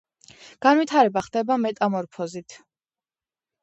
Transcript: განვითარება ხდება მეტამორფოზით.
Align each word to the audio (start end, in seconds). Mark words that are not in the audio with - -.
განვითარება 0.67 1.23
ხდება 1.27 1.59
მეტამორფოზით. 1.69 2.61